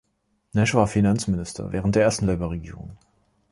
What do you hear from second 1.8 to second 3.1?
der ersten Labour-Regierung.